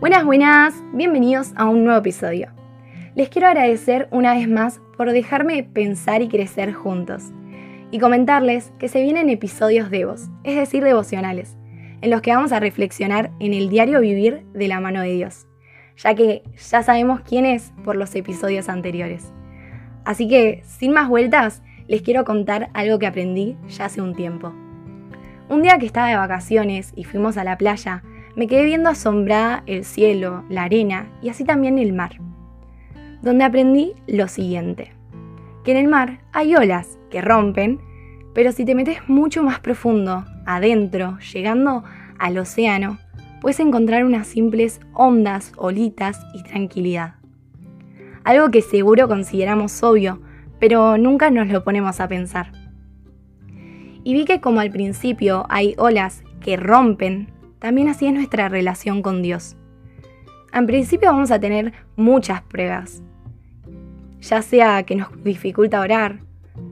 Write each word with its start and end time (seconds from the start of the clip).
Buenas, 0.00 0.24
buenas, 0.24 0.82
bienvenidos 0.94 1.52
a 1.56 1.66
un 1.66 1.84
nuevo 1.84 1.98
episodio. 1.98 2.48
Les 3.14 3.28
quiero 3.28 3.48
agradecer 3.48 4.08
una 4.10 4.32
vez 4.32 4.48
más 4.48 4.80
por 4.96 5.12
dejarme 5.12 5.62
pensar 5.62 6.22
y 6.22 6.28
crecer 6.28 6.72
juntos. 6.72 7.34
Y 7.90 7.98
comentarles 7.98 8.72
que 8.78 8.88
se 8.88 9.02
vienen 9.02 9.28
episodios 9.28 9.90
devos, 9.90 10.30
es 10.42 10.56
decir, 10.56 10.82
devocionales, 10.82 11.58
en 12.00 12.08
los 12.08 12.22
que 12.22 12.34
vamos 12.34 12.52
a 12.52 12.60
reflexionar 12.60 13.30
en 13.40 13.52
el 13.52 13.68
diario 13.68 14.00
vivir 14.00 14.46
de 14.54 14.68
la 14.68 14.80
mano 14.80 15.02
de 15.02 15.12
Dios, 15.12 15.46
ya 15.98 16.14
que 16.14 16.44
ya 16.56 16.82
sabemos 16.82 17.20
quién 17.20 17.44
es 17.44 17.74
por 17.84 17.96
los 17.96 18.14
episodios 18.14 18.70
anteriores. 18.70 19.34
Así 20.06 20.26
que, 20.28 20.62
sin 20.64 20.94
más 20.94 21.10
vueltas, 21.10 21.62
les 21.88 22.00
quiero 22.00 22.24
contar 22.24 22.70
algo 22.72 22.98
que 22.98 23.06
aprendí 23.06 23.58
ya 23.68 23.84
hace 23.84 24.00
un 24.00 24.14
tiempo. 24.14 24.54
Un 25.50 25.60
día 25.60 25.78
que 25.78 25.84
estaba 25.84 26.08
de 26.08 26.16
vacaciones 26.16 26.94
y 26.96 27.04
fuimos 27.04 27.36
a 27.36 27.44
la 27.44 27.58
playa, 27.58 28.02
me 28.36 28.46
quedé 28.46 28.64
viendo 28.64 28.90
asombrada 28.90 29.62
el 29.66 29.84
cielo, 29.84 30.44
la 30.48 30.64
arena 30.64 31.08
y 31.22 31.28
así 31.28 31.44
también 31.44 31.78
el 31.78 31.92
mar, 31.92 32.20
donde 33.22 33.44
aprendí 33.44 33.94
lo 34.06 34.28
siguiente, 34.28 34.92
que 35.64 35.72
en 35.72 35.76
el 35.76 35.88
mar 35.88 36.20
hay 36.32 36.54
olas 36.56 36.98
que 37.10 37.20
rompen, 37.20 37.80
pero 38.34 38.52
si 38.52 38.64
te 38.64 38.74
metes 38.74 39.08
mucho 39.08 39.42
más 39.42 39.60
profundo, 39.60 40.24
adentro, 40.46 41.18
llegando 41.32 41.84
al 42.18 42.38
océano, 42.38 42.98
puedes 43.40 43.60
encontrar 43.60 44.04
unas 44.04 44.26
simples 44.26 44.80
ondas, 44.92 45.52
olitas 45.56 46.20
y 46.34 46.42
tranquilidad. 46.42 47.14
Algo 48.24 48.50
que 48.50 48.62
seguro 48.62 49.08
consideramos 49.08 49.82
obvio, 49.82 50.20
pero 50.58 50.98
nunca 50.98 51.30
nos 51.30 51.48
lo 51.48 51.64
ponemos 51.64 52.00
a 52.00 52.08
pensar. 52.08 52.52
Y 54.04 54.14
vi 54.14 54.24
que 54.24 54.40
como 54.40 54.60
al 54.60 54.70
principio 54.70 55.46
hay 55.48 55.74
olas 55.78 56.22
que 56.40 56.56
rompen, 56.56 57.28
también 57.60 57.88
así 57.88 58.06
es 58.06 58.14
nuestra 58.14 58.48
relación 58.48 59.02
con 59.02 59.22
Dios. 59.22 59.56
En 60.52 60.66
principio 60.66 61.12
vamos 61.12 61.30
a 61.30 61.38
tener 61.38 61.72
muchas 61.94 62.42
pruebas, 62.42 63.02
ya 64.20 64.42
sea 64.42 64.82
que 64.82 64.96
nos 64.96 65.22
dificulta 65.22 65.80
orar, 65.80 66.20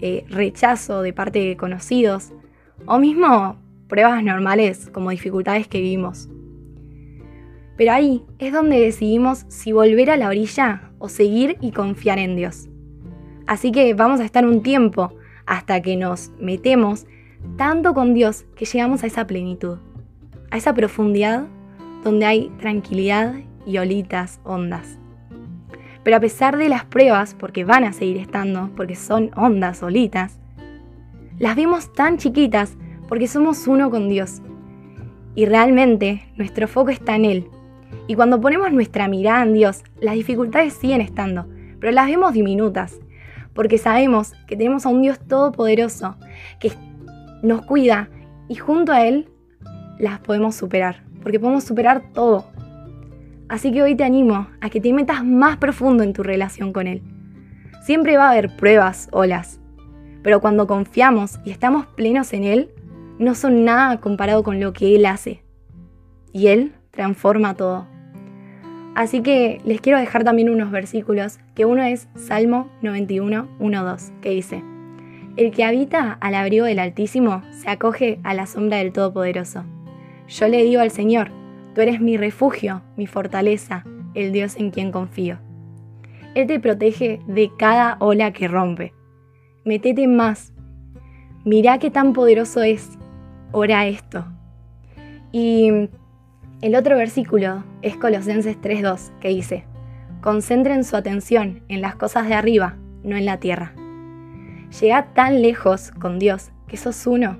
eh, 0.00 0.24
rechazo 0.28 1.02
de 1.02 1.12
parte 1.12 1.38
de 1.38 1.56
conocidos, 1.56 2.32
o 2.86 2.98
mismo 2.98 3.56
pruebas 3.86 4.22
normales 4.24 4.90
como 4.92 5.10
dificultades 5.10 5.68
que 5.68 5.80
vivimos. 5.80 6.28
Pero 7.76 7.92
ahí 7.92 8.24
es 8.38 8.52
donde 8.52 8.80
decidimos 8.80 9.44
si 9.48 9.70
volver 9.70 10.10
a 10.10 10.16
la 10.16 10.28
orilla 10.28 10.90
o 10.98 11.08
seguir 11.08 11.56
y 11.60 11.70
confiar 11.70 12.18
en 12.18 12.34
Dios. 12.34 12.68
Así 13.46 13.70
que 13.70 13.94
vamos 13.94 14.20
a 14.20 14.24
estar 14.24 14.44
un 14.44 14.62
tiempo 14.62 15.14
hasta 15.46 15.80
que 15.80 15.96
nos 15.96 16.32
metemos 16.40 17.06
tanto 17.56 17.94
con 17.94 18.14
Dios 18.14 18.44
que 18.56 18.64
llegamos 18.64 19.04
a 19.04 19.06
esa 19.06 19.26
plenitud 19.26 19.78
a 20.50 20.56
esa 20.56 20.74
profundidad 20.74 21.46
donde 22.04 22.26
hay 22.26 22.50
tranquilidad 22.58 23.34
y 23.66 23.78
olitas 23.78 24.40
ondas. 24.44 24.98
Pero 26.02 26.16
a 26.16 26.20
pesar 26.20 26.56
de 26.56 26.68
las 26.68 26.84
pruebas, 26.84 27.34
porque 27.34 27.64
van 27.64 27.84
a 27.84 27.92
seguir 27.92 28.16
estando, 28.16 28.70
porque 28.76 28.94
son 28.94 29.30
ondas, 29.36 29.82
olitas, 29.82 30.38
las 31.38 31.54
vemos 31.54 31.92
tan 31.92 32.16
chiquitas 32.16 32.76
porque 33.08 33.26
somos 33.26 33.66
uno 33.66 33.90
con 33.90 34.08
Dios. 34.08 34.42
Y 35.34 35.46
realmente 35.46 36.26
nuestro 36.36 36.66
foco 36.66 36.90
está 36.90 37.16
en 37.16 37.24
Él. 37.24 37.50
Y 38.06 38.14
cuando 38.14 38.40
ponemos 38.40 38.72
nuestra 38.72 39.08
mirada 39.08 39.42
en 39.42 39.54
Dios, 39.54 39.82
las 40.00 40.14
dificultades 40.14 40.74
siguen 40.74 41.00
estando, 41.00 41.46
pero 41.80 41.92
las 41.92 42.06
vemos 42.06 42.32
diminutas, 42.32 42.98
porque 43.54 43.78
sabemos 43.78 44.32
que 44.46 44.56
tenemos 44.56 44.86
a 44.86 44.88
un 44.88 45.02
Dios 45.02 45.18
todopoderoso 45.20 46.16
que 46.58 46.72
nos 47.42 47.64
cuida 47.66 48.08
y 48.48 48.56
junto 48.56 48.92
a 48.92 49.06
Él 49.06 49.28
las 49.98 50.20
podemos 50.20 50.54
superar, 50.54 51.02
porque 51.22 51.40
podemos 51.40 51.64
superar 51.64 52.02
todo. 52.12 52.46
Así 53.48 53.72
que 53.72 53.82
hoy 53.82 53.94
te 53.94 54.04
animo 54.04 54.48
a 54.60 54.70
que 54.70 54.80
te 54.80 54.92
metas 54.92 55.24
más 55.24 55.56
profundo 55.56 56.02
en 56.02 56.12
tu 56.12 56.22
relación 56.22 56.72
con 56.72 56.86
Él. 56.86 57.02
Siempre 57.82 58.16
va 58.16 58.26
a 58.28 58.30
haber 58.32 58.54
pruebas, 58.56 59.08
olas, 59.12 59.60
pero 60.22 60.40
cuando 60.40 60.66
confiamos 60.66 61.38
y 61.44 61.50
estamos 61.50 61.86
plenos 61.86 62.32
en 62.32 62.44
Él, 62.44 62.70
no 63.18 63.34
son 63.34 63.64
nada 63.64 63.98
comparado 64.00 64.42
con 64.42 64.60
lo 64.60 64.72
que 64.72 64.94
Él 64.94 65.06
hace. 65.06 65.42
Y 66.32 66.48
Él 66.48 66.74
transforma 66.90 67.54
todo. 67.54 67.86
Así 68.94 69.22
que 69.22 69.60
les 69.64 69.80
quiero 69.80 69.98
dejar 69.98 70.24
también 70.24 70.50
unos 70.50 70.70
versículos, 70.70 71.38
que 71.54 71.64
uno 71.64 71.82
es 71.84 72.08
Salmo 72.16 72.68
91, 72.82 73.48
1, 73.58 73.84
2, 73.84 74.12
que 74.20 74.30
dice, 74.30 74.62
El 75.36 75.52
que 75.52 75.64
habita 75.64 76.18
al 76.20 76.34
abrigo 76.34 76.66
del 76.66 76.80
Altísimo 76.80 77.42
se 77.52 77.70
acoge 77.70 78.18
a 78.24 78.34
la 78.34 78.46
sombra 78.46 78.78
del 78.78 78.92
Todopoderoso. 78.92 79.64
Yo 80.28 80.46
le 80.46 80.62
digo 80.62 80.80
al 80.82 80.90
Señor, 80.90 81.30
tú 81.74 81.80
eres 81.80 82.00
mi 82.00 82.16
refugio, 82.16 82.82
mi 82.96 83.06
fortaleza, 83.06 83.84
el 84.14 84.30
Dios 84.32 84.56
en 84.56 84.70
quien 84.70 84.92
confío. 84.92 85.38
Él 86.34 86.46
te 86.46 86.60
protege 86.60 87.20
de 87.26 87.50
cada 87.58 87.96
ola 88.00 88.32
que 88.32 88.46
rompe. 88.46 88.92
Metete 89.64 90.06
más. 90.06 90.52
Mirá 91.44 91.78
qué 91.78 91.90
tan 91.90 92.12
poderoso 92.12 92.62
es. 92.62 92.98
Ora 93.52 93.86
esto. 93.86 94.26
Y 95.32 95.88
el 96.60 96.76
otro 96.76 96.96
versículo 96.96 97.64
es 97.80 97.96
Colosenses 97.96 98.60
3.2, 98.60 99.18
que 99.20 99.28
dice, 99.28 99.64
concentren 100.20 100.84
su 100.84 100.96
atención 100.96 101.62
en 101.68 101.80
las 101.80 101.96
cosas 101.96 102.28
de 102.28 102.34
arriba, 102.34 102.76
no 103.02 103.16
en 103.16 103.24
la 103.24 103.38
tierra. 103.38 103.72
Llega 104.80 105.06
tan 105.14 105.40
lejos 105.40 105.90
con 105.92 106.18
Dios 106.18 106.50
que 106.66 106.76
sos 106.76 107.06
uno, 107.06 107.38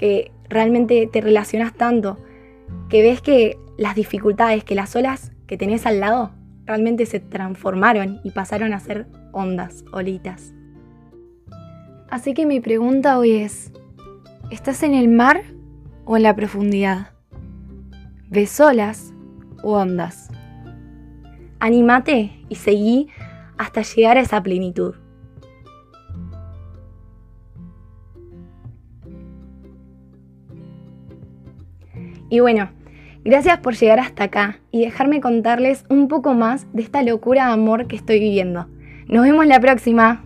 que 0.00 0.32
realmente 0.48 1.06
te 1.12 1.20
relacionas 1.20 1.74
tanto 1.74 2.16
que 2.88 3.02
ves 3.02 3.20
que 3.20 3.58
las 3.76 3.94
dificultades, 3.94 4.64
que 4.64 4.74
las 4.74 4.96
olas 4.96 5.30
que 5.46 5.58
tenés 5.58 5.84
al 5.84 6.00
lado 6.00 6.30
realmente 6.64 7.04
se 7.04 7.20
transformaron 7.20 8.18
y 8.24 8.30
pasaron 8.30 8.72
a 8.72 8.80
ser 8.80 9.06
ondas, 9.32 9.84
olitas. 9.92 10.54
Así 12.08 12.32
que 12.32 12.46
mi 12.46 12.60
pregunta 12.60 13.18
hoy 13.18 13.32
es, 13.32 13.72
¿estás 14.50 14.82
en 14.82 14.94
el 14.94 15.08
mar 15.08 15.42
o 16.06 16.16
en 16.16 16.22
la 16.22 16.34
profundidad? 16.34 17.08
¿Ves 18.30 18.58
olas 18.58 19.12
o 19.62 19.74
ondas? 19.76 20.30
Anímate 21.58 22.42
y 22.48 22.54
seguí 22.54 23.08
hasta 23.58 23.82
llegar 23.82 24.16
a 24.16 24.20
esa 24.20 24.42
plenitud. 24.42 24.94
Y 32.30 32.38
bueno, 32.38 32.70
gracias 33.24 33.58
por 33.58 33.74
llegar 33.74 33.98
hasta 33.98 34.24
acá 34.24 34.60
y 34.70 34.84
dejarme 34.84 35.20
contarles 35.20 35.84
un 35.88 36.06
poco 36.06 36.32
más 36.32 36.66
de 36.72 36.82
esta 36.82 37.02
locura 37.02 37.46
de 37.46 37.52
amor 37.52 37.88
que 37.88 37.96
estoy 37.96 38.20
viviendo. 38.20 38.68
Nos 39.08 39.24
vemos 39.24 39.46
la 39.46 39.58
próxima. 39.58 40.22